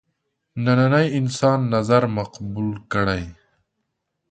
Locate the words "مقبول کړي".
2.17-3.23